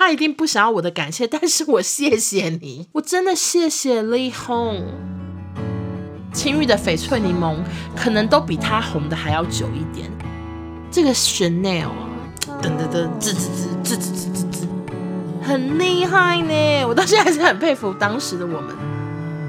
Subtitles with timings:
[0.00, 4.82] 他一定不想要我的感谢，但是我谢谢你，我真的谢谢力宏。
[6.32, 7.56] 青玉的翡翠柠檬
[7.94, 10.10] 可能都比他红的还要久一点。
[10.90, 12.08] 这个 Chanel 啊，
[12.62, 13.50] 噔噔噔，吱吱
[13.84, 14.66] 吱，吱吱吱吱吱，
[15.42, 16.86] 很厉害呢。
[16.86, 18.74] 我到现在还是很佩服当时的我们。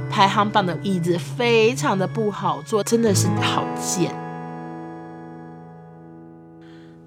[0.10, 4.14] 排行榜的椅子非常的不好坐，真的是好贱。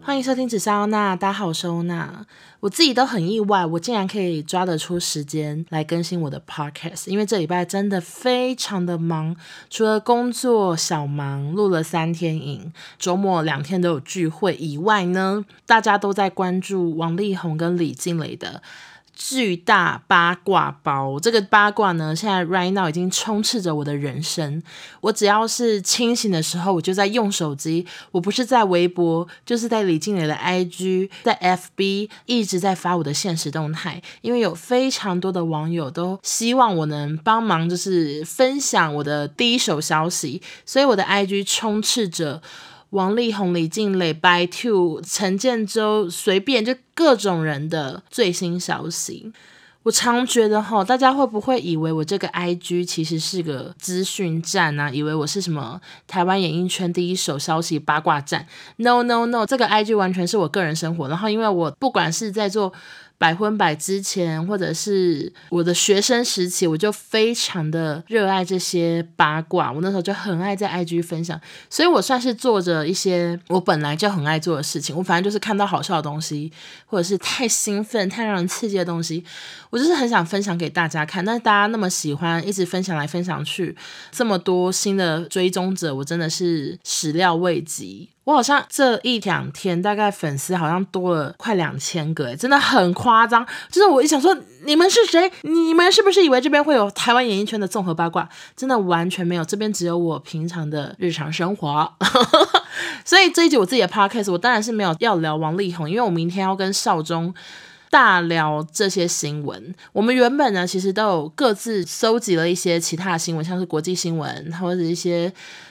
[0.06, 2.26] 欢迎收听紫砂欧娜，大家好，我是欧娜。
[2.60, 9.34] 我自己都很意外，我竟然可以抓得出时间来更新我的 podcast，因为这礼拜真的非常的忙，
[9.70, 18.60] 除了工作小忙，录了三天影，周末两天都有聚会以外呢，大家都在关注王力宏跟李静蕾的。
[19.16, 24.62] 巨大八卦包，这个八卦呢，现在 right now 已经充斥着我的人生。
[25.00, 42.42] 我只要是清醒的时候，我就在用手机，我不是在微博，就是在李静蕾的 IG，在 FB 一直在发我的现实动态，因为有非常多的网友都希望我能帮忙，就是分享我的第一手消息，所以我的 IG 充斥着。
[42.94, 49.32] 王力宏、李静蕾、白兔、陈建州，随便就各种人的最新消息。
[49.82, 54.88] 我常觉得哈，大家会不会以为我这个 IG 其实是个资讯站啊？
[54.88, 61.08] 以为我是什么台湾演艺圈第一手消息八卦站？No No No，这个 IG 完全是我个人生活。
[61.08, 62.72] 然后因为我不管是在做。
[63.24, 69.72] 百分百之前，或者是我的学生时期，我就非常的热爱这些八卦。
[69.72, 71.40] 我那时候就很爱在 IG 分享，
[71.70, 74.94] 所以我算是做着一些我本来就很爱做的事情。
[74.94, 76.52] 我反正就是看到好笑的东西，
[76.84, 79.24] 或者是太兴奋、太让人刺激的东西，
[79.70, 81.24] 我就是很想分享给大家看。
[81.24, 83.74] 但是大家那么喜欢，一直分享来分享去，
[84.10, 88.10] 这么多新的追踪者，我真的是始料未及。
[88.24, 93.46] 我好像这一两天大概粉丝好像多了快两千个，诶，真的很夸张。
[93.70, 94.34] 就是我一想说，
[94.64, 95.30] 你们是谁？
[95.42, 98.26] 你们是不是以为这边会有台湾演艺圈的综合八卦？
[98.56, 101.92] 真的完全没有，这边只有我平常的日常生活。
[103.04, 107.34] 所以这一集我自己的 podcast，我当然是没有要聊王力宏，因为我明天要跟少中
[107.90, 109.74] 大聊这些新闻。
[109.92, 115.30] 我们原本呢，其实都有各自搜集了一些其他的新闻，像是国际新闻或者一些。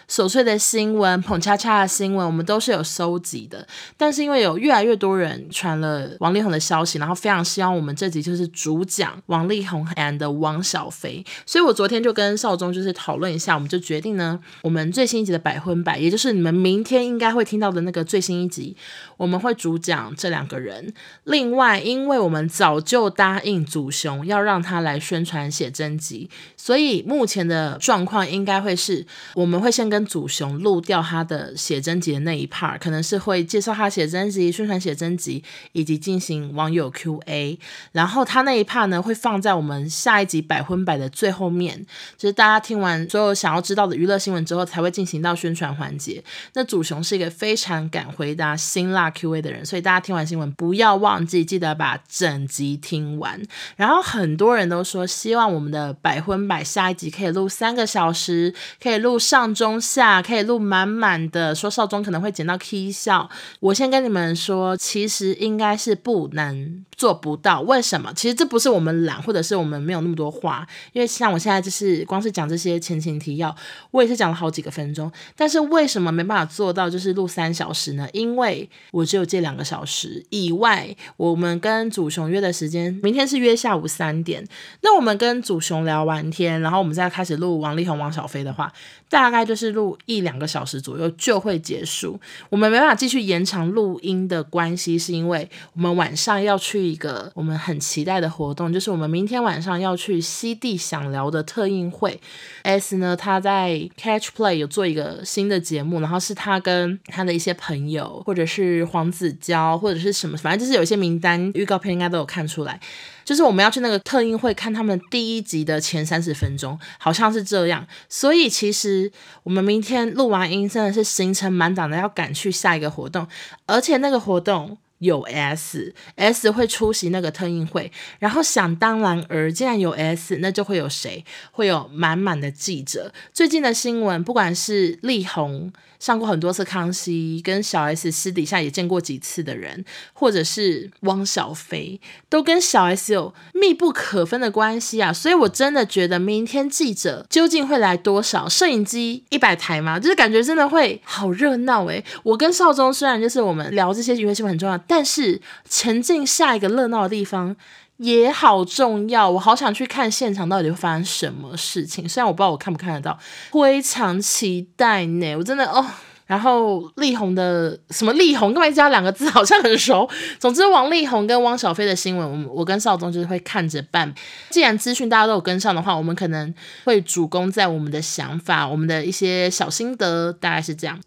[0.09, 3.65] 琐碎的新闻，捧恰恰的新闻，我们都是有收集的。
[3.95, 18.75] 但是因为有越来越多人传了王力宏的消息，然后非常希望我们这集就是主讲王力宏 and 王小飞，所以我昨天就跟少中就是讨论一下，我们就决定呢，我们最新一集的百分百，也就是你们明天应该会听到的那个最新一集，
[19.15, 20.93] 我们会主讲这两个人。
[21.23, 29.92] 另外，因为我们早就答应祖雄要让他来宣传写真集，所以目前的状况应该会是，我们会先。
[29.93, 35.43] 跟祖雄录掉他的写真集的那一 part，可能是会介绍他写真集、宣传写真集，
[35.73, 37.59] 以及进行网友 Q&A。
[37.91, 41.85] 然后他那一 part 呢，会放在我们下一集百分百的最后面，
[42.17, 46.23] 就是大家听完所有想要知道的娱乐新闻之后，才会进行到宣传环节。
[46.55, 53.39] 那祖雄是一个非常敢回答辛辣 Q&A 的人，所以大家听完新闻不要忘记记得把整集听完。
[53.75, 59.82] 然后很多人都说希望我们的百分百下一集可以录三个小时，可以录上中。
[59.83, 63.29] 下可以录满满的，说少中可能会剪到 k 笑。
[63.59, 67.59] 我先跟你们说，其实应该是不能做不到。
[67.59, 68.13] 为什么？
[68.15, 70.65] 其实这不是我们懒，或者是我们没有那么多话。
[70.93, 73.53] 因为像我现在就是光是讲这些前情提要，
[73.91, 75.11] 我也是讲了好几个分钟。
[75.35, 78.07] 但是为什么没办法做到就是录三小时呢？
[78.13, 84.47] 因为我只有这两个小时以外，我们跟祖雄约的时间，明天是约下午三点。
[84.81, 88.71] 那我们跟祖雄聊完天，然后我们再开始录王力宏、王小菲的话，
[89.09, 89.72] 大概就是。
[89.73, 92.19] 录一两个小时左右就会结束，
[92.49, 102.19] 我们没办法继续延长录音的关系，是因为我们晚上要去一个我们很期待的活动，就是我们明天晚上要去西地想聊的特映会。
[102.61, 112.79] S 呢，他在 Catch Play 有做一个新的节目，然后是他跟他的一些朋友，或者是黄子佼，或者是什么，反正就是有一些名单，预告片应该都有看出来。
[113.23, 117.85] 就是我们要去那个特映会看他们第一集的前三十分钟，好像是这样。
[118.09, 119.11] 所以其实
[119.43, 123.27] 我们明天录完音，真的是行程满档的，要赶去下一个活动，
[123.65, 127.91] 而且那个活动有 S，S 会出席那个特映会。
[128.19, 131.23] 然后想当然而，既然有 S，那就会有谁？
[131.51, 133.13] 会有满满的记者。
[133.31, 135.71] 最近的新闻，不管是力宏。
[136.03, 145.13] 上过很多次康熙，跟小 S 私底下也见过几次的人，或者是汪小菲，都跟小 S 有密不可分的关系啊！
[145.13, 148.49] 所以我真的觉得明天记者究竟会来多少？
[148.49, 149.97] 摄影机一百台吗？
[149.97, 152.03] 就是感觉真的会好热闹诶。
[152.23, 155.39] 我跟少宗虽然就是我们聊这些娱乐新闻很重要，但是
[155.69, 157.55] 前进下一个热闹的地方
[158.03, 159.29] 也好重要。
[159.29, 163.17] 我好想去看现场到底会发生什么事情，虽然我不知道我看不看得到，
[163.51, 165.35] 非常期待呢。
[165.35, 165.85] 我真的哦。
[166.25, 170.09] 然后力宏的什么力宏，干嘛加两个字，好像很熟。
[170.39, 174.11] 总之，王力宏跟汪小菲的新闻，我我跟少宗就是会看着办。
[174.49, 176.51] 既然资讯大家都有跟上的话，我们可能
[176.85, 180.97] 会主攻在我们的想法，我们的一些小心得，大概是这样。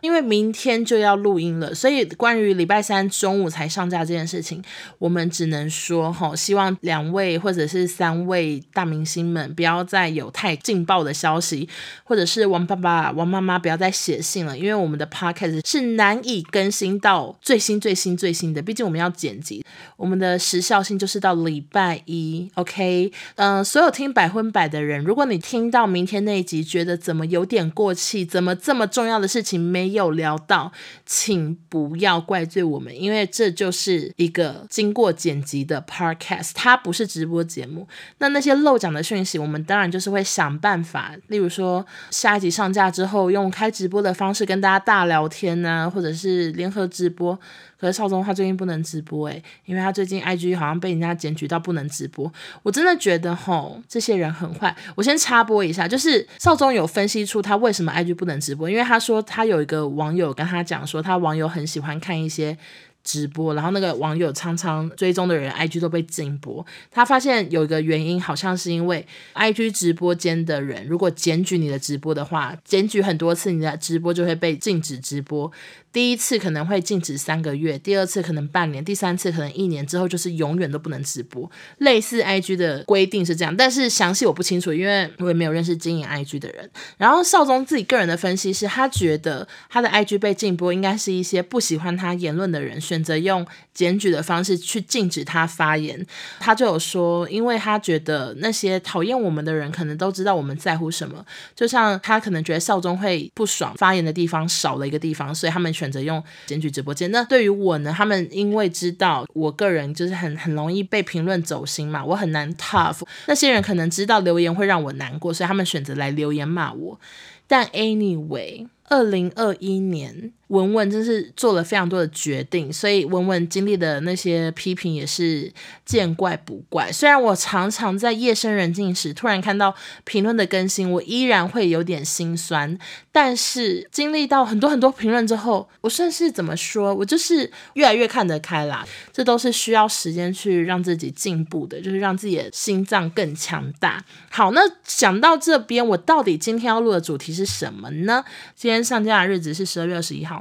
[0.00, 4.62] 因为明天就要录音了，所以关于礼拜三中午才上架这件事情，
[4.98, 11.68] 我们只能说哈，希望两位或者是三位大明星们不要再有太劲爆的消息，
[12.04, 19.64] 或者是王爸爸、王妈妈不要再写信了，因为我们的 podcast 是难以更新到最新、最新、最新的，毕竟我们要剪辑，
[19.96, 22.50] 我们的时效性就是到礼拜一。
[22.54, 30.72] OK，嗯、所有听百分百的人，如果你听到明天那一集觉得怎么有点过气，怎么这么重要的事情没有聊到，
[31.04, 37.86] 请不要怪罪我们，因为这就是一个经过剪辑的 podcast，它不是直播节目。
[38.18, 47.38] 那那些漏讲的讯息，我们当然就是会想办法，例如说下一集上架之后，用开直播的方式跟大家大聊天啊，或者是联合直播。
[47.80, 52.30] 可是少宗他最近不能直播诶，因为他最近 IG 好像被人家检举到不能直播。
[52.62, 54.76] 我真的觉得吼，这些人很坏。
[54.94, 62.56] 我先插播一下，就是少宗有分析出他为什么 IG 不能直播，因为他说他有一个网友跟他讲说，他网友很喜欢看一些。
[63.02, 66.64] 直播，然后那个网友常常追踪的人，IG 都被禁播。
[66.90, 75.50] 他发现有一个原因，好像是因为 IG 直播间的人，如果检举你的直播的话，检举很多次，你的直播就会被禁止直播。
[75.92, 81.50] 第一次可能会禁止三个月，第二次可能半年，第三次可能一年之后就是永远都不能直播。
[81.78, 86.70] 类似 IG 的规定是这样，但是详细我不清楚，因为我也没有认识经营 IG 的人。
[86.96, 96.06] 然后少宗自己个人的分析是，他觉得他的 IG 被禁播，应该是一些不喜欢他言论的人选择用检举的方式去禁止他发言。
[96.38, 105.70] 他就有说，因为他觉得那些讨厌我们的人可能都知道我们在乎什么，就像他可能觉得少中会不爽发言的地方少了一个地方，所以他们。
[105.80, 107.10] 选择用检举直播间。
[107.12, 107.94] 那对于我呢？
[107.96, 113.00] 他们因为知道我个人就是很很容易被评论走心嘛，我很难 tough。
[113.26, 117.00] 那些人可能知道留言会让我难过，所以他们选择来留言骂我。
[117.46, 120.32] 但 anyway，二零二一年。
[120.50, 125.52] 文文真是做了非常多的决定，所以文文经历的那些批评也是
[125.84, 126.90] 见怪不怪。
[126.90, 132.76] 虽然我常常在夜深人静时突然看到评论的更新，我依然会有点心酸。
[133.12, 136.92] 但是经历到很多很多评论之后，我算是怎么说？
[136.92, 138.84] 我就是越来越看得开啦。
[139.12, 144.04] 这都是需要时间去让自己进步的，就是让自己的心脏更强大。
[144.30, 148.24] 好，那讲到这边，我到底今天要录的主题是什么呢？
[148.56, 150.39] 今天上架的日子是十二月二十一号。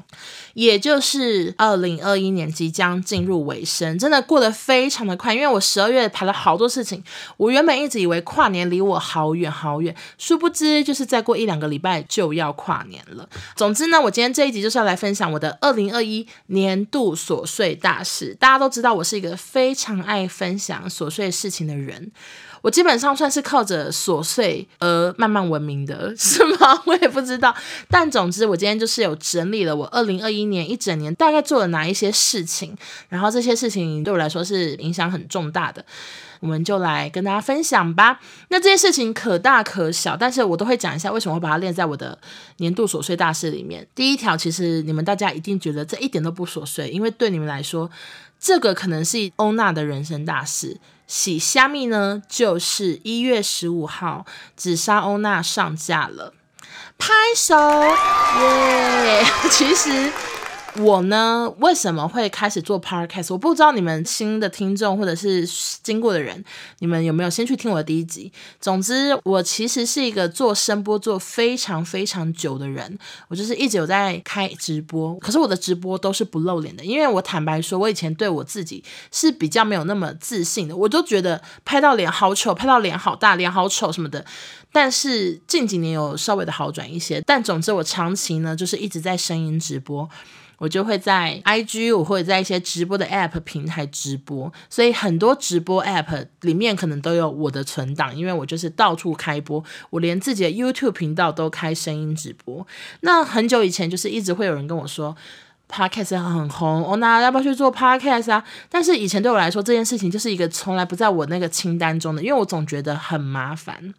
[0.53, 5.33] 也就是二零二一年即将进入尾声，真的过得非常的快。
[5.33, 7.03] 因为我十二月排了好多事情，
[7.37, 13.27] 我原本一直以为跨年离我好远好远，殊不知就是再过一两个礼拜就要跨年了。
[13.55, 18.35] 总之呢，我今天这一集就是要来分享我的二零二一年度琐碎大事。
[18.39, 22.11] 大家都知道我是一个非常爱分享琐碎事情的人。
[22.61, 26.81] 我基本上算是靠着琐碎而慢慢闻名的， 是吗？
[26.85, 27.55] 我也不知道。
[27.89, 32.75] 但总之，我今天就是有整理了我二零二一年一整年大概做了哪一些事情，
[33.07, 35.85] 然后这些事情对我来说是影响很重大的，
[36.41, 38.19] 我们就来跟大家分享吧。
[38.49, 42.17] 那这些事情可大可小，但是我都会讲一下为什么会把它列在我的
[42.57, 43.87] 年度琐碎大事里面。
[43.95, 47.89] 第一条，其实你们大家一定觉得这一点都不琐碎，因为对你们来说，
[48.39, 50.77] 这个可能是欧娜的人生大事。
[51.09, 56.35] 喜虾米呢，就是一月十五号，紫砂欧娜上架了，
[56.99, 57.55] 拍手
[58.39, 59.25] 耶！
[59.49, 60.11] 其实。
[60.77, 63.27] 我呢，为什么会开始做 podcast？
[63.31, 65.45] 我不知道你们新的听众或者是
[65.81, 66.43] 经过的人，
[66.77, 68.31] 你们有没有先去听我的第一集？
[68.61, 72.97] 总之，我其实是一个做声播做非常非常久的人，
[73.27, 84.23] 我就是一直有在开直播，可是我的直播都是不露脸的，因为我坦白说，我以前对我自己是比较没有那么自信的，我都觉得拍到脸好丑，拍到脸好大，脸好丑什么的。
[84.71, 90.07] 但是近几年有稍微的好转一些，但总之我长期呢就是一直在声音直播。
[90.59, 102.67] 我就会在 IG，我会在一些直播的 App 平台直播，所以很多直播 App 里面可能都有我的存档，因为我就是到处开播，我连自己的 YouTube 频道都开声音直播。
[103.01, 105.15] 那很久以前就是一直会有人跟我说，
[105.69, 108.43] Podcast 很红，哦，那要不要去做 Podcast 啊？
[108.69, 113.93] 但是以前对我来说，这件事情就是一个从来不在我那个清单中的，因为我总觉得很麻烦，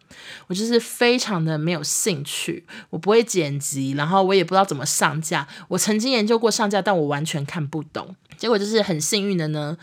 [0.47, 5.47] 我就是非常的没有兴趣，我不会剪辑，然后我也不知道怎么上架。
[5.69, 8.15] 我曾经研究过上架，但我完全看不懂。
[8.37, 9.77] 结果就是很幸运的呢。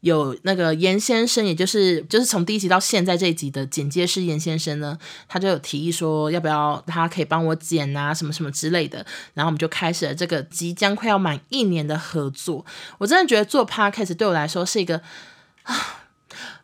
[0.00, 8.98] 有那个严先生，也就是就是从第一集到现在这一集的剪接师严先生呢，他就有提议说，要不要他可以帮我剪啊，什么什么之类的。
[9.34, 12.64] 然后我们就开始了这个即将快要满一年的合作。
[12.98, 15.02] 我真的觉得做 podcast 对我来说是一个
[15.62, 16.04] 啊。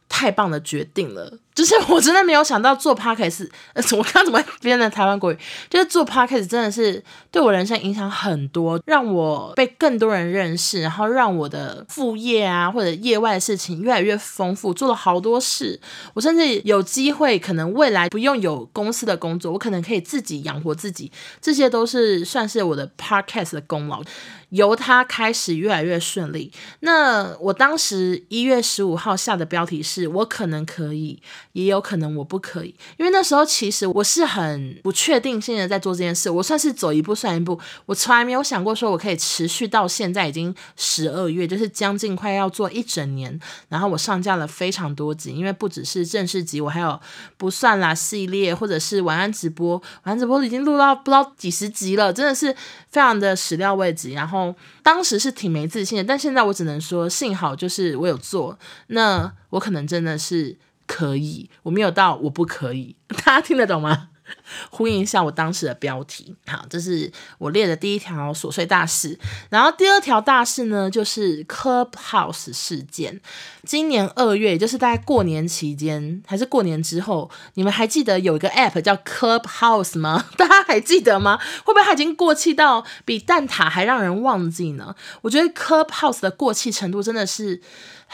[0.07, 3.49] 太棒的决定了，就是我真的没有想到做 podcast，
[3.97, 5.39] 我刚怎么变成台湾国语？
[5.71, 15.81] 就是做 podcast 真的是对我人生影响很多，让我被更多人认识，然后让我的副业啊或者业外的事情越来越丰富，做了好多事。
[16.15, 24.03] 我甚至有机会，可能未来不用有公司的工作，我可能可以自己养活自己，这些都是算是我的 podcast 的功劳。
[24.51, 26.53] 由他开始越来越顺利。
[26.81, 31.21] 那我当时一月十五号下的标题是“我可能可以，
[31.55, 36.29] 也有可能我不可以”，因为那时候其实我是很不确定性的在做这件事。
[36.29, 43.41] 我算是走一步算一步，我从来没有想过说我可以持续到现在已经十二月，就是将近快要做一整年。
[43.71, 47.01] 然后我上架了非常多集，因为不只是正式集，我还有
[47.37, 52.53] 不算啦系列，或者是晚安直播，晚安直播已经录到不知道几十集了，真的是
[52.91, 54.13] 非常的始料未及。
[54.13, 54.55] 然后。
[54.83, 58.59] 当时是挺没自信的，但现在我只能说，幸好就是我有做，
[58.89, 60.55] 那我可能真的是
[60.87, 64.11] 可以，我没有到我不可以， 大家听得懂吗？
[64.71, 69.19] 呼应一下我当时的标题，好，这是我列的第一条琐碎大事。
[69.51, 73.21] 然后第二条大事呢，就是 Clubhouse 事件。
[73.65, 80.25] 今年二月，也就是大概过年期间，还是过年之后，你们还记得有一个 App 叫 Clubhouse 吗？
[80.39, 81.39] 大家还记得吗？
[81.63, 84.97] 会不会它已经过气到比蛋挞还让人忘记呢？
[85.21, 87.61] 我觉得 Clubhouse 的过气程度真的是。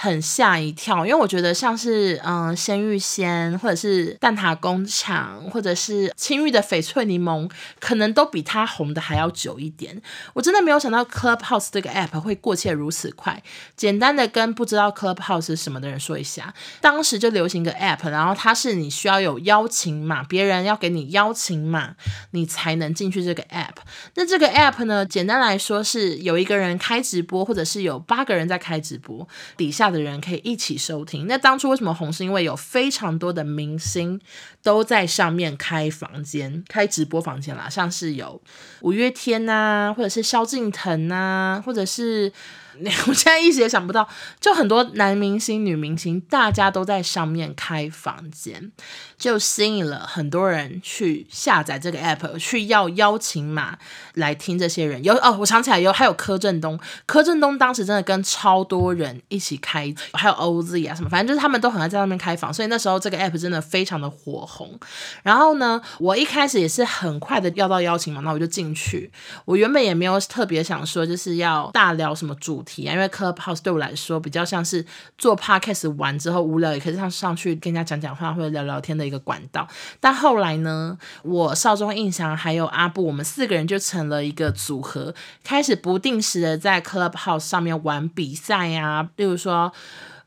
[0.03, 10.01] 很吓一跳，因为我觉得像是嗯鲜芋仙，或者是蛋挞工厂，或者是青玉的翡翠柠檬，可能都比它红的还要久一点。
[10.33, 13.43] 我真的没有想到 Clubhouse 这个 app 会过气如此快。
[13.77, 21.95] 简单的跟不知道 Clubhouse 是什么的人说一下，当时就流行个 app，然后它是你需要有邀请码，别人要给你邀请码，
[22.31, 23.77] 你才能进去这个 app。
[24.15, 29.29] 那这个 app 呢，简单来说是有一个人开直播，或者是有八个人在开直播，
[29.59, 29.90] 底下。
[29.91, 31.27] 的人可以一起收听。
[31.27, 32.13] 那当初为什么红？
[32.13, 34.21] 是因为有非常多的明星
[34.63, 38.41] 都在上面开房间、开直播房间啦，像是有
[38.83, 41.15] 五月天呐、啊，或者是萧敬腾呐、
[41.59, 42.33] 啊，或者是。
[43.09, 44.09] 我现在一时也想不到，
[44.41, 48.71] 就很多男明星、女明星，大家都在上面开房间，
[49.19, 53.79] 就吸引了很多人去下载这个 app，去要邀请码
[54.15, 55.03] 来听这些人。
[55.03, 64.79] 有哦，我想起来有，还有柯震东，柯震东当时真的跟超多人一起开，还有 OZ 啊什么，反正就是他们都很爱在上面开房，所以那时候这个 app 真的非常的火红。
[65.23, 69.11] 然后呢，我一开始也是很快的要到邀请码，那我就进去。
[69.45, 72.83] 我原本也没有特别想说就是要大聊什么主题。
[72.83, 74.85] 因为 Clubhouse 对我来说比较像是
[75.19, 79.67] 做 Podcast 完之后无聊也可以上上去跟人家讲讲话或者聊聊天的一个管道。
[80.01, 89.73] 但后来呢，我少中印象还有阿布，我们四个人就成了一个组合，开始不定时的在 Clubhouse 上面玩比赛呀，例如说。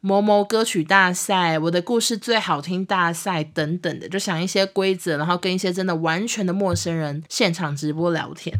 [0.05, 8.53] 某某歌曲大赛，我的故事最好听大赛等等的，就想一些规则，然后跟一些真的完全的陌生人现场直播聊天。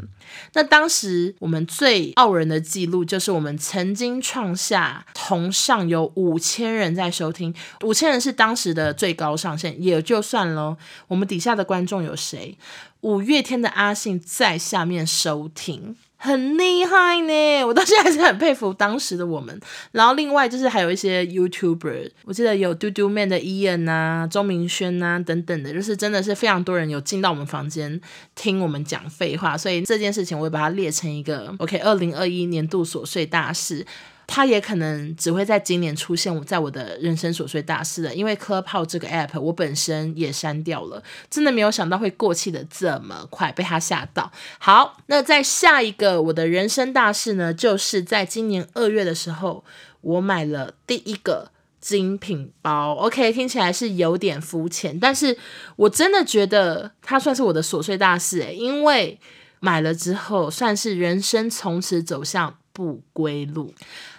[0.54, 10.78] 那当时我们最傲人的记录，就是我们曾经创下同上有五千人在收听，五千人是当时的最高上限，也就算了。
[11.10, 12.58] 我们底下的观众有谁？
[13.02, 15.98] 五月天的阿信在下面收听。
[16.24, 19.60] 很厉害呢，我到现在还是很佩服当时的我们。
[19.92, 28.00] 然后另外就是还有一些 YouTuber，我记得有嘟嘟 man 的 Ian 啊、钟明轩啊等等的，就是真的是非常多人有进到我们房间
[28.36, 33.86] 听我们讲废话，所以这件事情我会把它列成一个 OK 二零二一年度琐碎大事。
[34.26, 44.32] 它也可能只会在今年出现我在我的人生琐碎大事了，因为 Clubhouse 这个 app 我本身也删掉了，真的没有想到会过气的这么快，被它吓到。
[44.60, 49.64] 好，那在下一个我的人生大事呢，就是在今年二月的时候，
[50.02, 52.94] 我买了第一个精品包。
[52.96, 55.38] OK，听起来是有点肤浅，但是
[55.76, 59.20] 我真的觉得它算是我的琐碎大事诶，因为
[59.60, 63.74] 买了之后，算是人生从此走向不归路。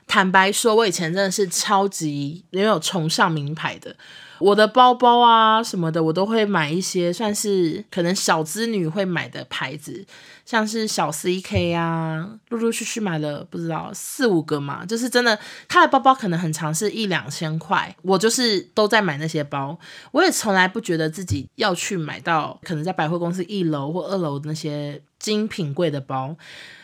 [0.06, 3.96] 坦白说，我以前真的是超级没有崇尚名牌的。
[4.40, 10.04] 我的包包啊什么的，我都会买一些算是可能小资女会买的牌子，
[10.44, 19.78] 像是小 CK 啊，陆陆续续买了不知道四五个嘛，就是真的，它的包包可能很常是一两千块，我就是都在买那些包，
[20.10, 25.00] 我也从来不觉得自己要去买到可能在百货公司一楼或二楼的那些。
[25.24, 26.36] 精品贵的包，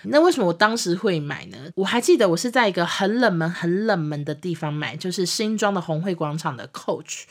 [0.04, 1.58] 那为什么我当时会买呢？
[1.74, 7.24] 我还记得我是在一个很冷门、很冷门的地方买，就是新庄的红会广场的 Coach。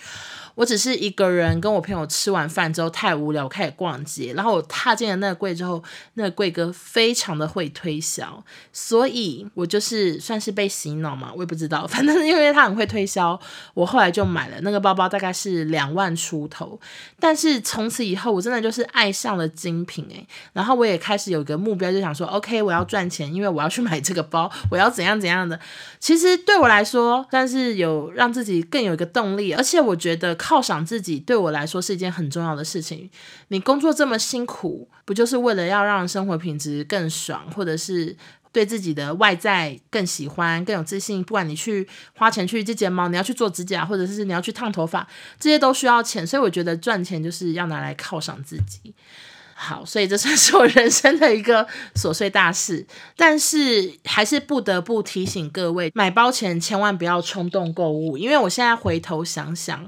[0.60, 5.82] 我只是一个人跟我朋友吃完饭之后太无聊，我开始逛街，然后我踏进了那个柜之后，
[6.16, 13.40] 那个柜哥非常的会推销，所以我就是算是被洗脑嘛，我也不知道，反正因为他很会推销，
[13.74, 16.78] 我后来就买了那个包包，大概是两万出头。
[17.22, 25.58] 但是从此以后，我真的就是爱上了精品诶、然后我也开始有个目标，就想说，OK，我要赚钱，因为我要去买这个包，我要怎样怎样的。
[26.02, 30.36] 其实对我来说，但是有让自己更有一个动力，而且我觉得。
[30.50, 33.08] 犒赏自己对我来说是一件很重要的事情。
[33.50, 38.18] 你工作这么辛苦，不就是为了要让生活品质更爽，或者是
[38.52, 41.24] 对自己的外在更喜欢、更有自信？
[41.24, 45.08] 不管你去花钱去接睫毛，你要去做指甲，或者是你要去烫头发，
[45.40, 46.26] 这些都需要钱。
[46.26, 48.96] 所以我觉得赚钱就是要拿来犒赏自己。
[49.54, 59.88] 好，所以这算是我人生的一个琐碎大事，但是还是不得不提醒各位，买包前千万不要冲动购物，因为我现在回头想想。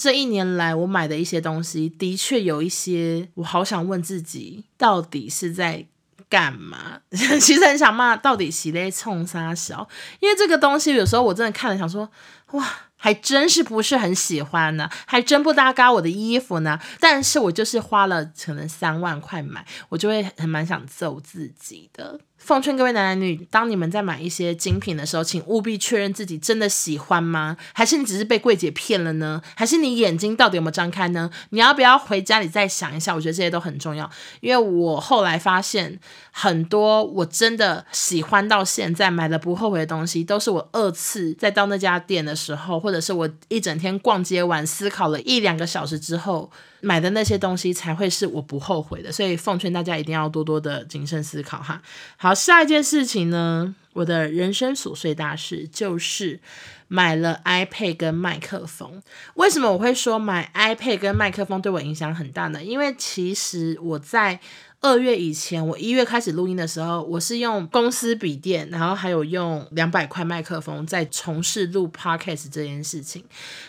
[0.00, 5.84] 这一年来，我买的一些东西，的确有一些，我好想问自己，到底是在
[6.30, 7.02] 干嘛？
[7.38, 9.86] 其实很想骂，到底谁在冲杀小？
[10.20, 12.10] 因为这个东西，有时候我真的看了，想说，
[12.52, 12.66] 哇，
[13.00, 16.78] 还真是不是很喜欢呢，还真不搭嘎我的衣服呢。
[17.00, 22.20] 但是我就是花了可能三万块买，我就会很蛮想揍自己的。
[22.36, 27.58] 奉劝各位男男女，当你们在买一些精品的时候，请务必确认自己真的喜欢吗？
[27.74, 29.42] 还是你只是被柜姐骗了呢？
[29.54, 31.30] 还是你眼睛到底有没有张开呢？
[31.50, 33.14] 你要不要回家里再想一下？
[33.14, 46.50] 我觉得这些都很重要，因为我后来发现很多我真的喜欢到现在买了不后悔的东西，都是我二次再到那家店的时候，或或者是我一整天逛街完思考了一两个小时之后。
[46.82, 51.82] 买的那些东西才会是我不后悔的，所以奉劝大家一定要多多的谨慎思考哈。
[52.16, 56.40] 好，下一件事情呢，我的人生琐碎大事就是
[56.88, 59.02] 买了 iPad 跟麦克风。
[59.34, 62.64] 为什么我会说买 iPad 跟麦克风对我影响很大呢？
[62.64, 64.40] 因为其实我在。
[64.82, 73.22] 二月以前，我一月开始录音的时候，我是用公司笔电，然后还有用两百块麦克风在从事录 podcast 这件事情。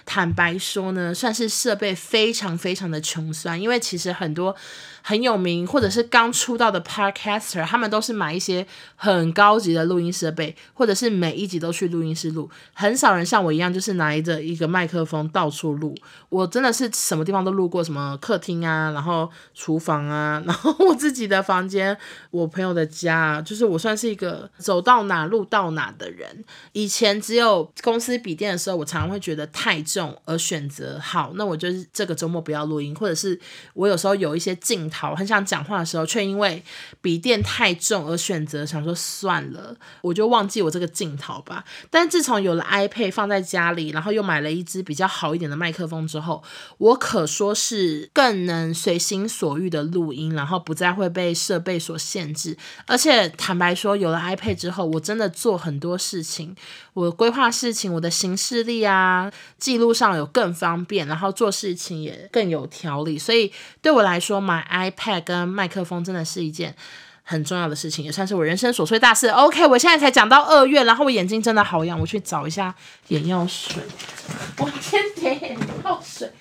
[0.06, 4.56] 坦白说呢，算是设备非常非常的穷酸，因为其实很多。
[5.04, 12.48] 很有名，或者是刚出道的 Podcaster，他们都是买一些很高级的录音设备，或者是每一集都去录音室录。
[12.74, 15.96] 很少人像我一样，就是拿着一个麦克风到处录。
[16.30, 21.98] 我真的是什么地方都录过，什么客厅啊，然后厨房啊，然后 我自己的房间，
[22.30, 26.46] 我朋友的家，就是我算是一个走到哪录到哪的人。
[26.74, 33.40] 以前只有公司笔电的时候，我常常会觉得太重，而选择好，那我就是这个周末不要录音，或者是
[33.74, 34.92] 我有时候有一些镜。
[34.92, 36.62] 头，很想讲话的时候，却因为
[37.02, 41.64] 笔电太重而选择想说算了，我就忘记我这个镜头吧。
[41.90, 46.44] 但自从有了 iPad 放在家里，然后又买了一支比较好一点的麦克风之后，
[46.78, 52.58] 我可说是更能随心所欲的录音，然后不再会被设备所限制。
[52.86, 56.56] 而且坦白说，有了 iPad 之后，我真的做很多事情，
[56.94, 63.18] 我规划事情，我的行事历啊，记录上有更方便，然后做事情也更有条理。
[63.18, 63.52] 所以
[63.82, 66.76] 对我来说，买 iPad 跟麦克风真的是一件
[67.24, 69.28] 很重要的事情，也算是我人生琐碎大事。
[69.30, 72.74] OK，我现在才讲到二月，然后我眼睛真的好痒，我去找一下
[73.08, 73.82] 眼药水。
[74.58, 76.32] 我天天眼药水，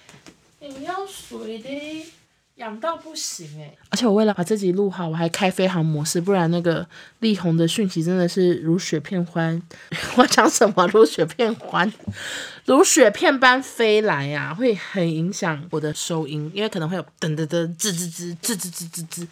[0.60, 2.06] 眼药水的
[2.60, 3.74] 痒到不行哎！
[3.88, 6.86] 而且我为了把自己录好，我还开飞行模式，不然那个
[7.20, 9.60] 力宏的讯息真的是如雪片欢。
[10.16, 10.86] 我讲什么？
[10.88, 11.90] 如雪片欢。
[12.66, 19.26] 如雪片般飞来呀、会很影响我的收音，因为可能会有噔噔噔、吱吱吱、吱吱吱吱吱。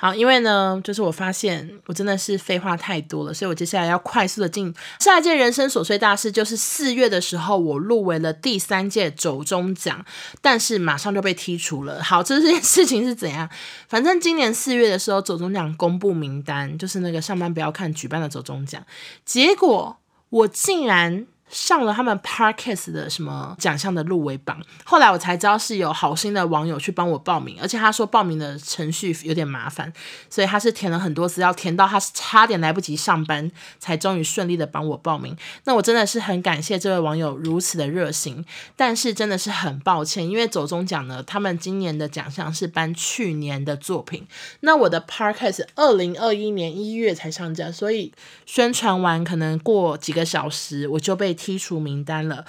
[0.00, 10.04] 好，因为呢，就是我发现我真的是废话太多了，所以我接下来要快速的进下一件人生琐碎大事，就是四月的时候我入围了第三届走中奖，
[10.40, 12.00] 但是马上就被剔除了。
[12.00, 13.50] 好，这件事情是怎样？
[13.88, 18.80] 反正今年四月的时候，走中奖公布名单，就是那个上班不要看举办的走中奖，
[19.24, 19.98] 结果
[20.30, 21.26] 我竟然。
[21.50, 24.60] 上了他们 Podcast 的什么奖项的入围榜。
[24.84, 29.92] 后来我才知道是有好心的网友去帮我报名，而且他说报名的程序有点麻烦，
[30.28, 35.36] 所以他是填了很多资料，填到他是差点来不及上班，才终于顺利的帮我报名。
[35.64, 38.44] 那我真的是很感谢这位网友如此的热心，
[38.76, 44.26] 但是真的是很抱歉，因为走中奖呢，他们今年的奖项是颁去年的作品，
[44.60, 48.12] 那我的 Podcast 二零二一年一月才上架，所以
[48.46, 52.44] 宣传完可能过几个小时我就被剔除名单了。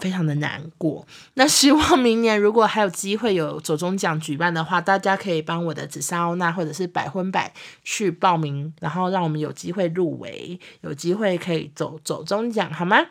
[0.00, 1.04] 非常的难过。
[1.34, 13.06] 那希望明年如果还有机会有走中奖举办的话，大家可以帮我的紫砂欧娜或者是百分百去报名，然后让我们有机会入围，有机会可以走走中奖，好吗？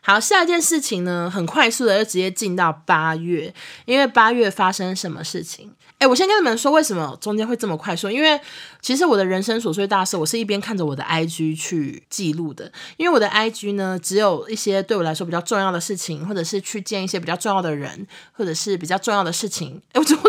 [0.00, 3.54] 好，下一件事情呢，很快速的就直接进到八月，
[3.84, 5.70] 因为八月发生什么事情？
[6.02, 8.40] 哎，我先跟你们说为什么中间会这么快速，因为
[8.80, 16.12] 其实我的人生琐碎大事，我是一边看着我的 IG 去记录的，因为我的 IG 呢，只有一些对我来说比较重要的事情。
[16.32, 19.80] 或者是去见一些比较重要的人，或者是比较重要的事情。
[19.92, 20.22] 哎，我怎么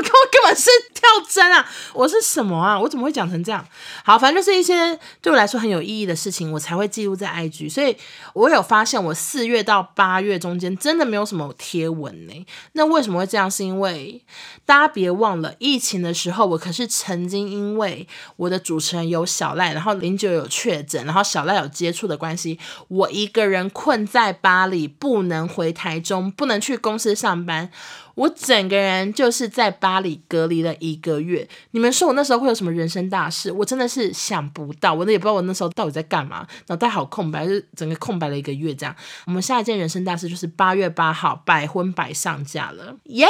[0.55, 1.69] 是跳针啊？
[1.93, 2.79] 我是什么啊？
[2.79, 3.63] 我怎么会讲成这样？
[4.03, 7.69] 好，反正就是一些对我来说很有意义的事情，我才会记录在 IG。
[7.71, 7.95] 所以
[8.33, 12.45] 我有发现，我四月到八月中间真的没有什么贴文呢。
[12.71, 13.49] 那为什么会这样？
[13.51, 14.23] 是因为
[14.65, 25.83] 大家别忘了，疫情的时候，我可是曾经因为我的主持人有小赖，然后零九有确诊，然后小赖有接触的关系，我一个人困在巴黎，不能回台。
[25.83, 27.69] 台中不能去公司上班，
[28.15, 31.47] 我整个人就是在巴黎隔离了一个月。
[31.71, 33.51] 你们说我那时候会有什么人生大事？
[33.51, 38.95] 我真的是想不到，我也不知道我那时候到底在干嘛，脑袋好空白，就整个空白了一个月这样。
[39.25, 43.27] 我们下一件人生大事就是八月八号百分百上架了，耶、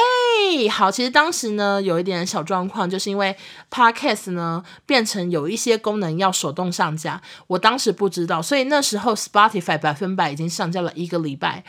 [0.69, 3.35] 好，其实当时呢有一点小状况，就是因为
[3.71, 11.63] Podcast 呢变成有一些功能要手动上架，我当时不知道，所以那时候 Spotify 百分百已经上架了一个礼拜。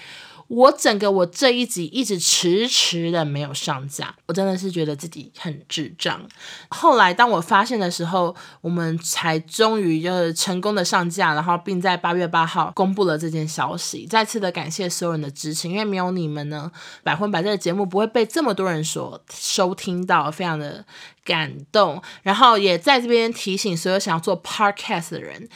[0.49, 6.21] 我整个我这一集一直迟迟的没有上架，我真的是觉得自己很智障。
[6.69, 14.07] 后来当我发现的时候，我们才终于就是成功的上架，然后并在八月八号公布了这件消息。
[14.07, 16.71] 再次的感谢所有人的支持，因为没有你们呢，
[17.03, 20.85] 百分百这个节目不会被这么多人所收听到，非常的
[21.25, 22.03] 感动。
[22.23, 25.49] 然后也在这边提醒所有想要做 Podcast 的人。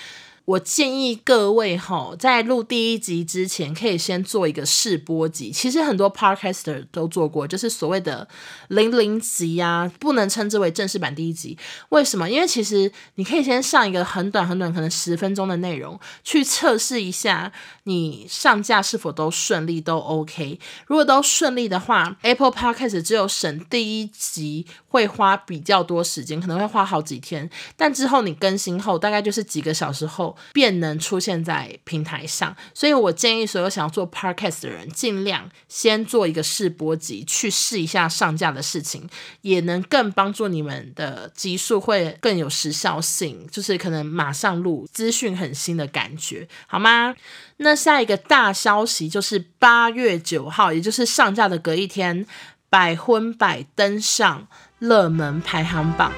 [0.49, 5.51] 我建议各位哈，在录第一集之前，可以先做一个试播集。
[5.51, 8.27] 其实很多 podcaster 都做过，就是所谓的
[8.69, 11.59] 零零集啊，不能称之为正式版第一集。
[11.91, 12.31] 为什么？
[12.31, 17.53] 因为其实你可以先上一个很短很短，可能十分钟的内容，去测试一下
[17.85, 20.59] 你上架是否都顺利，都 OK。
[20.87, 30.37] 如果都顺利的话，Apple Podcast 只有审第一集会花比较多时间，可能会花好几天，但之后你更新后，大概就是几个小时后。
[30.53, 39.09] 便能出现在平台上，所以我建议所有想要做 podcast 的人，尽量先做一个试播集，去试一下上架的事情，
[39.43, 47.15] 也能更帮助你们的集数会更有时效性，就是可能马上录，资讯很新的感觉，好吗？
[47.59, 52.27] 那下一个大消息就是八月九号，也就是上架的隔一天，
[52.69, 56.13] 百分百登上热门排行榜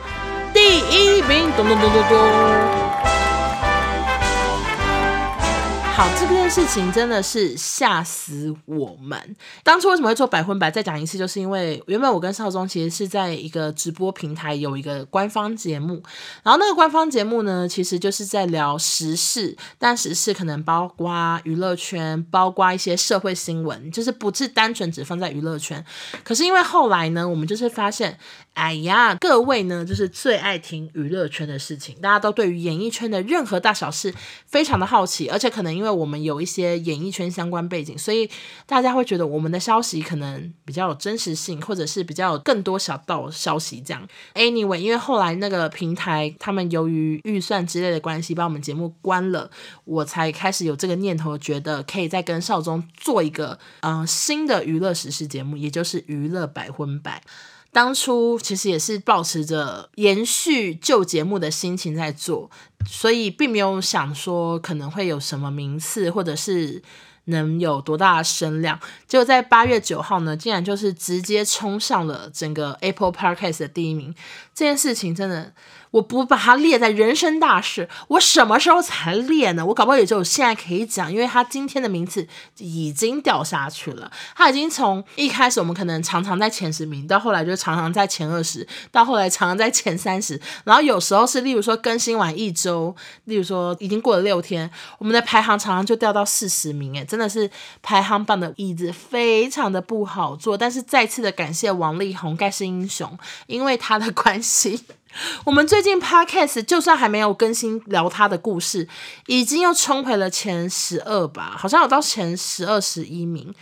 [0.53, 2.19] 第一名，咚咚咚咚咚。
[5.93, 9.37] 好，这件事情真的是吓死我们。
[9.63, 10.71] 当初为什么会做百分百？
[10.71, 16.03] 再讲一次，就是因为原本我跟少宗其实是在一个直播平台有一个官方节目，
[16.43, 25.85] 然后那个官方节目呢，其实就是在聊时事，但时事可能包括娱乐圈，包括一些社会新闻，就是不是单纯只放在娱乐圈。
[26.25, 28.19] 可是因为后来呢，我们就是发现。
[28.55, 34.15] 哎呀，各位呢，就是最爱听娱乐圈的事情，大家都对于演艺圈的任何大小事
[34.47, 38.29] 非常的好奇，而且可能因为我们有一些演艺圈相关背景，所以
[38.67, 44.07] 大家会觉得我们的消息可能比较有真实性，或者是比较有更多小道消息这样。
[44.35, 49.51] Anyway，因为后来那个平台他们由于预算之类的关系，把我们节目关了，
[49.85, 57.23] 我才开始有这个念头，觉得可以再跟少宗做一个嗯、新的娱乐时事节目，也就是娱乐百分百。
[57.73, 62.51] 当初其实也是抱持着延续旧节目的心情在做，
[62.87, 66.83] 所以并没有想说可能会有什么名次，或者是
[67.27, 68.79] 能有多大的声量。
[69.07, 74.13] 结果在八月九号呢，竟然就是直接冲上了整个 Apple Podcast 的第一名。
[74.53, 75.53] 这件事情真的，
[75.93, 79.67] 我不把它列在人生大事，我什么时候才列呢？
[79.67, 82.27] 我搞不好也就现在可以讲，因为他今天的名次
[82.59, 84.11] 已经掉下去了。
[84.37, 97.51] 他已经从一开始我们可能常常在前十名，到后来就常常在前二十，到后来常常在前三十，然后有时候是例如说更新完一周，例如说已经过了六天，我们的排行常常就掉到四十名，诶，真的是
[97.83, 100.57] 排行榜的椅子非常的不好坐。
[100.57, 104.85] 但是再次的感谢王力宏，盖世英雄，因为他的关系。
[105.45, 108.89] 我们最近 podcast 就算还没有更新聊他的故事，
[109.27, 113.55] 已经又冲回了前十二吧，好像有到前十二十一名。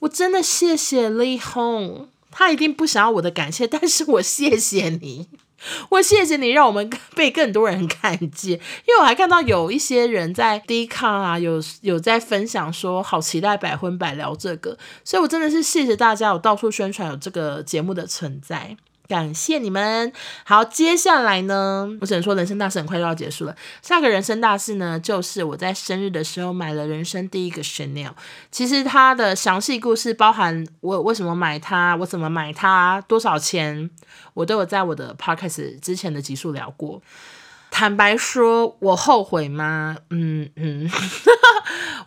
[0.00, 5.28] 我真的谢谢力宏，他一定不想要我的感谢，但是我谢谢你，
[5.90, 8.52] 我谢谢你让我们被更多人看见。
[8.52, 18.76] 因为我还看到有一些人在 Dcard 啊，有有在分享说好期待百分百聊这个，所以我真的是谢谢大家，有到处宣传有这个节目的存在。
[19.10, 20.12] 感谢你们。
[20.44, 23.56] 好，接下来呢，我只能说人生大事很快就要结束了。
[23.82, 28.12] 下个人生大事呢，就是我在生日的时候买了人生第一个 Chanel。
[28.52, 33.90] 其实它的详细故事，包含我为什么买它，我怎么买它，多少钱，
[34.34, 37.02] 我都有在我的 Podcast 之前的集数聊过。
[37.72, 39.96] 坦白说，我后悔吗？
[40.10, 40.88] 嗯嗯，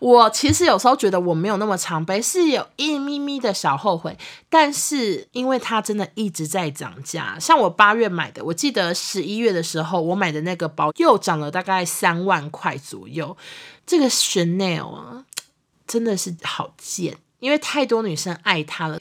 [0.03, 4.17] 我其实有时候觉得我没有那么常背，是有一咪咪的小后悔。
[4.49, 13.37] 但是因为它真的一直在涨价，像我八月买的，我记得十一月的时候我买的那个包又涨了大概三万块左右。
[13.85, 15.23] 这个 Chanel 啊，
[15.87, 18.99] 真的是好贱，因为太多女生爱它了。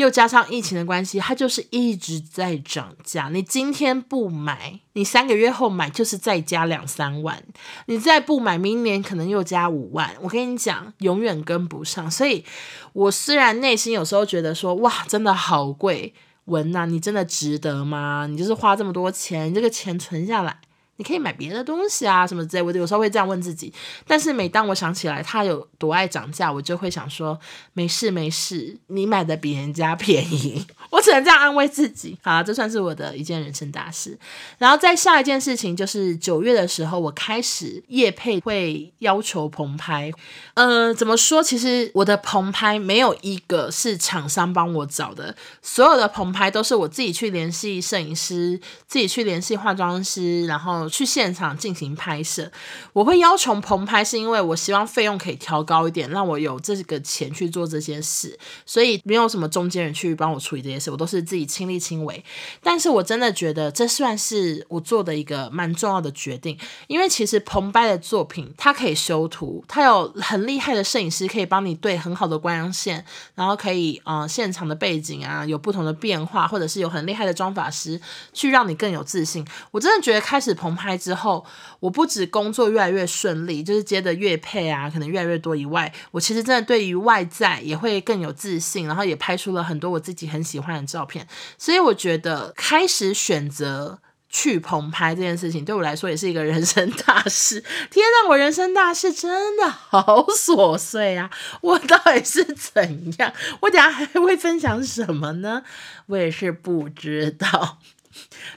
[0.00, 3.28] 又加上疫情的关系，它就是一直在涨价。
[3.32, 7.42] 你今天不买，你三个月后买就是再加两三万。
[7.86, 10.14] 你再不买，明年可能又加五万。
[10.20, 12.10] 我跟你讲，永远跟不上。
[12.10, 12.44] 所以，
[12.92, 16.12] 我虽然内心有时候觉得说，哇，真的好贵，
[16.46, 18.26] 文呐，你真的值得吗？
[18.28, 20.58] 你就是花这么多钱，你这个钱存下来。
[21.00, 23.72] 你可以买别的东西啊，什么之类，我有时候会这样问自己。
[24.06, 27.40] 但是每当我想起来他有多爱涨价，我就会想说，
[27.72, 30.66] 没事没事，你买的比人家便宜。
[30.92, 32.18] 我只能这样安慰自己。
[32.22, 34.18] 好，这算是我的一件人生大事。
[34.58, 40.12] 然后再下一件事情就是九月的时候，我开始夜配会要求棚拍。
[40.52, 41.42] 呃，怎么说？
[41.42, 50.89] 其实我的棚拍没有一个是厂商帮我找的，所有的棚拍都是我自己去联系摄影师，自己去联系化妆师，然后。
[50.90, 52.50] 去现场进行拍摄，
[52.92, 62.24] 我会要求棚拍，是因为我希望费用可以调高一点，让我有这个钱去做这些事，所以没有什么中间人去帮我处理这些事，我都是自己亲力亲为。
[62.62, 78.00] 但是我真的觉得这算是我做的一个蛮重要的决定，因为其实棚拍的作品，它可以修图，它有很厉害的摄影师可以帮你对很好的光线，然后可以呃现场的背景啊有不同的变化，或者是有很厉害的妆发师
[78.32, 79.46] 去让你更有自信。
[79.70, 80.79] 我真的觉得开始棚。
[80.80, 81.44] 拍之后，
[81.80, 91.28] 我不止工作越来越顺利，就是接的业配啊，可能越来越多以外，我其实真的对于外在也会更有自信，然后也拍出了很多我自己很喜欢的照片。
[91.58, 93.98] 所以我觉得开始选择
[94.30, 97.60] 去棚拍这件事情，对我来说也是一个人生大事。
[97.90, 101.30] 天哪，我人生大事真的好琐碎啊！
[101.60, 103.32] 我到底是怎样？
[103.60, 105.64] 我等下还会分享什么呢？
[106.06, 107.78] 我也是不知道。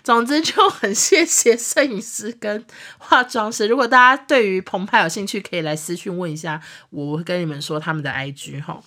[0.03, 2.65] 总之就很谢谢摄影师跟
[2.97, 3.67] 化妆师。
[3.67, 8.81] 如果大家对于澎湃有兴趣，可以来私讯问一下，我会跟你们说他们的 IG 哈。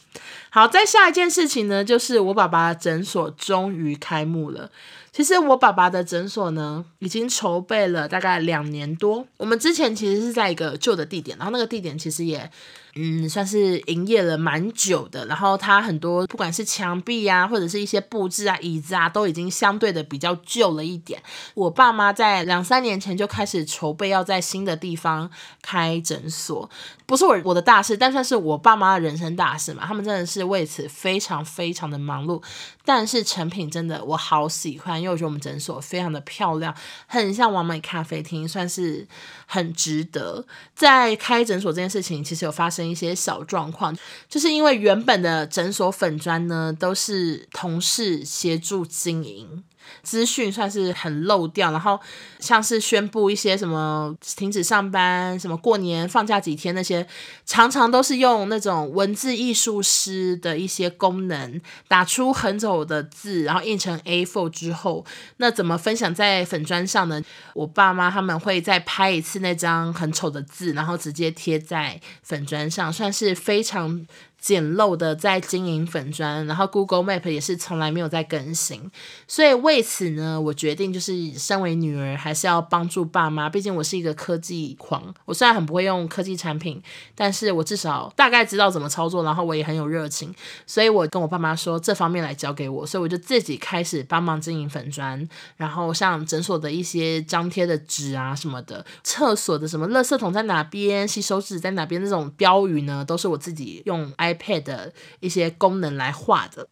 [0.51, 4.71] 好，再下一件事情呢，就是我爸爸的诊所终于开幕了。
[5.13, 9.27] 其实我爸爸的诊所呢，已经筹备了大概两年多。
[9.37, 12.51] 我们之前其实是在一个旧的地点，然后那个地点其实也。
[12.99, 21.23] 嗯，算是营业了蛮久的，然后它很多不管是墙壁啊，或者是一些布置啊、椅子啊，都已经相对的比较旧了一点。
[21.55, 25.31] 我爸妈在两三年前就开始筹备要在新的地方
[25.61, 26.71] 开诊所，
[27.07, 29.85] 不是我我的大事，但算是我爸妈的人生大事嘛。
[29.87, 32.43] 他们真的是为此非常非常的忙碌，
[32.85, 36.75] 但是成品真的我好喜欢，因为我觉得我们诊所非常的漂亮，
[37.07, 39.07] 很像完美咖啡厅，算是
[39.47, 40.45] 很值得。
[40.75, 42.87] 在开诊所这件事情，其实有发生。
[42.87, 43.93] 一些小状况，
[44.29, 49.65] 就是因为原本的诊所粉砖呢，都是同事协助经营。
[50.03, 51.99] 资讯算是很漏掉，然后
[52.39, 57.07] 像是宣布一些什么停止上班、什么过年放假几天那些，
[57.45, 65.05] 常常都是用那种文字艺术师的一些功能，打出很丑的字，然后印成 A4 之后，
[65.39, 67.23] 那怎么分享在粉砖上呢？
[67.55, 74.07] 我爸妈他们会再拍一次那张很丑的字，然后直接贴在粉砖上，算是非常。
[74.47, 78.89] 简陋的在经营粉砖，然后 Google Map 也是从来没有在更新，
[79.27, 86.81] 所以为此呢，我决定就是身为女儿还是要帮助爸妈，毕竟我是一个科技狂，我虽然很不会用科技产品，
[87.17, 90.33] 但是我至少大概知道怎么操作，然后我也很有热情，
[90.65, 106.69] 所以我跟我爸妈说这方面来交给我，所以我就自己开始帮忙经营粉砖，然后像诊所的一些张贴的纸啊什么的，厕所的什么垃圾桶在哪边，洗手纸在哪边，那种标语呢，都是我自己用 I iPad 的一些功能来画的。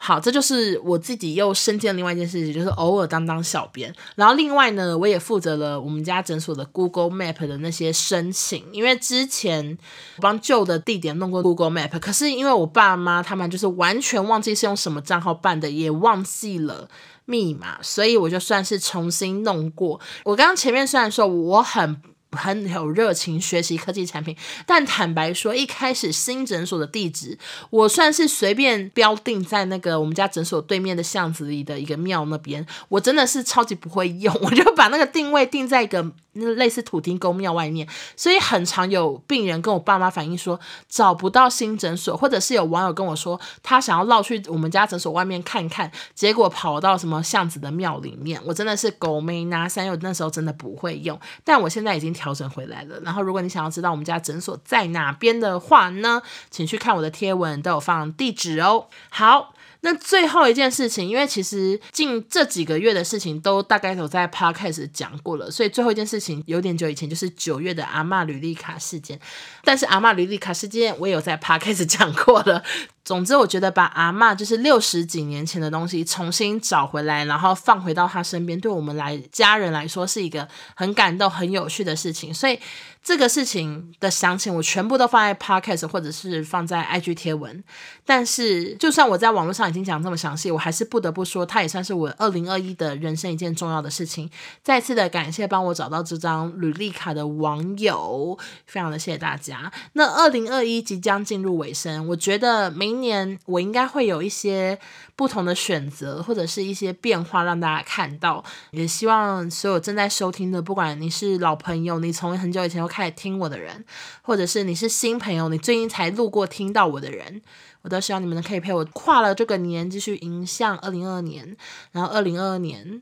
[0.00, 3.92] 好，这就是我自己又身兼另外一件事情，就是偶尔当当小编。
[4.14, 9.76] 然后另外呢，我也负责了我们家诊所的 Google Map 的那些申请，因为之前
[10.16, 16.88] 我帮旧的地点弄过 Google Map，可是因为我爸妈他们就是完全忘记是用什么账号办的，也忘记了
[17.24, 20.00] 密码，所以我就算是重新弄过。
[20.24, 22.00] 我刚刚前面虽然说我很。
[22.32, 24.36] 很有热情学习科技产品，
[24.66, 27.38] 但坦白说，一开始新诊所的地址，
[27.70, 36.12] 我算是随便标定在那个我们家诊所对面的巷子里的一个庙那边，我真的是超级不会用，我就把那个定位定在一个。
[36.56, 48.40] 类似土地公庙外面，所以很常有病人跟我爸妈反映说找不到新诊所，或者是有网友跟我说他想要绕去我们家诊所外面看看，结果跑到什么巷子的庙里面。
[48.44, 52.98] 我真的是狗没拿三，因为那时候真的不会用，但我现在已经调整回来了。
[53.04, 58.86] 然后如果你想要知道我们家诊所在哪边的话呢，请去看我的贴文，都有放地址哦。
[59.10, 59.54] 好。
[59.80, 69.20] 那最后一件事情，因为其实近这几个月的事情都大概都在 Podcast 讲过了，所以最后一件事情有点久以前，就是九月的阿嬷履历卡事件。
[69.62, 72.64] 但是阿嬷履历卡事件我也有在 Podcast 讲过了。
[73.08, 82.34] 总之，我觉得把阿嬷就是六十几年前的东西重新找回来，然后放回到她身边，对我们来家人来说是一个很感动、很有趣的事情。
[82.34, 82.60] 所以
[83.02, 87.64] 这个事情的详情我全部都放在 Podcast 或者是放在 IG 贴文。
[88.04, 94.28] 但是，就算我在网络上已经讲这么详细，我还是不得不说，它也算是我二零二一的人生一件重要的事情。
[94.62, 99.72] 再次的感谢帮我找到这张履历卡的网友，非常的谢谢大家。
[99.94, 104.76] 那二零二一即将进入尾声，我觉得明今年我应该会有一些
[105.14, 108.44] 不同的选择，或者是一些变化让大家看到。
[108.72, 113.84] 也希望所有正在收听的，不管你是老朋友，你从很久以前就开始听我的人，
[114.22, 117.40] 或者是你是新朋友，你最近才路过听到我的人，
[117.82, 121.56] 我都希望你们可以陪我跨了这个年，继续迎向二零二二年，
[121.92, 123.00] 然后二零二二年。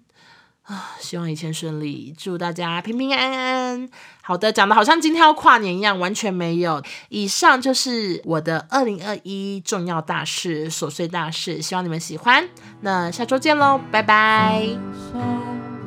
[0.66, 3.88] 啊， 希望一切顺利，祝大家平平安安。
[4.22, 6.83] 好的，讲的好像今天要跨年一样，完全没有。
[7.09, 12.48] 以上就是我的二零二一重要大事、琐碎大事，希望你们喜欢。
[12.81, 14.66] 那下周见喽，拜拜。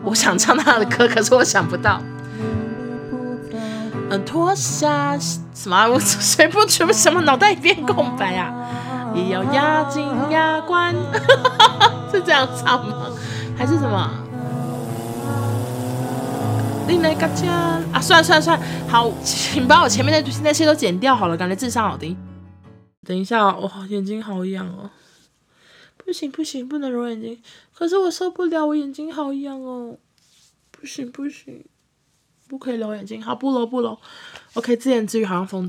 [0.04, 2.02] 我想唱他的歌，可是我想不到。
[4.10, 5.18] 嗯，脱下
[5.54, 5.88] 什么？
[5.90, 7.20] 我谁不出什么？
[7.24, 8.54] 脑袋一片空白啊！
[9.14, 10.96] 也要压紧牙关，
[12.10, 13.08] 是这样唱吗？
[13.58, 14.10] 还是什么？
[17.92, 22.18] 啊，算了算了算了，好，请把我前面那那些都剪掉好了，感觉智商好低。
[23.06, 24.90] 等一下，我、眼睛好痒哦，
[25.98, 27.42] 不行不行，不能揉眼睛，
[27.74, 29.98] 可是我受不了，我眼睛好痒哦，
[30.72, 31.66] 不行不行，
[32.48, 33.98] 不可以揉眼睛，好不揉不揉
[34.56, 35.68] ，OK，自言自语好像疯子。